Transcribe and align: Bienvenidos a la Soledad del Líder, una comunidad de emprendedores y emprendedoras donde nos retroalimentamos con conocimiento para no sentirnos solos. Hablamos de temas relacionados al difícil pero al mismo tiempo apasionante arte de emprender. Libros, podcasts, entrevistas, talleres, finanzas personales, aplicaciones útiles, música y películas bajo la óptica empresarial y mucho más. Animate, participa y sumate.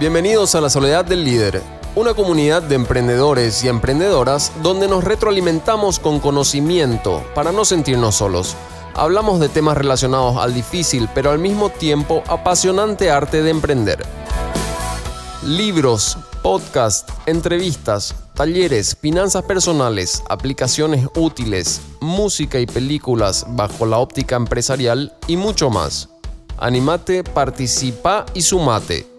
Bienvenidos 0.00 0.54
a 0.54 0.60
la 0.60 0.70
Soledad 0.70 1.04
del 1.04 1.24
Líder, 1.24 1.60
una 1.96 2.14
comunidad 2.14 2.62
de 2.62 2.76
emprendedores 2.76 3.64
y 3.64 3.68
emprendedoras 3.68 4.52
donde 4.62 4.86
nos 4.86 5.02
retroalimentamos 5.02 5.98
con 5.98 6.20
conocimiento 6.20 7.24
para 7.34 7.50
no 7.50 7.64
sentirnos 7.64 8.14
solos. 8.14 8.54
Hablamos 8.94 9.40
de 9.40 9.48
temas 9.48 9.76
relacionados 9.76 10.36
al 10.36 10.54
difícil 10.54 11.08
pero 11.16 11.32
al 11.32 11.40
mismo 11.40 11.68
tiempo 11.68 12.22
apasionante 12.28 13.10
arte 13.10 13.42
de 13.42 13.50
emprender. 13.50 14.06
Libros, 15.44 16.16
podcasts, 16.44 17.12
entrevistas, 17.26 18.14
talleres, 18.34 18.96
finanzas 19.00 19.42
personales, 19.42 20.22
aplicaciones 20.28 21.08
útiles, 21.16 21.80
música 22.00 22.60
y 22.60 22.66
películas 22.66 23.46
bajo 23.48 23.84
la 23.84 23.98
óptica 23.98 24.36
empresarial 24.36 25.12
y 25.26 25.36
mucho 25.36 25.70
más. 25.70 26.08
Animate, 26.56 27.24
participa 27.24 28.26
y 28.32 28.42
sumate. 28.42 29.17